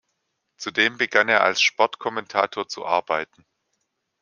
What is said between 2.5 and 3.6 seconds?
zu arbeiten.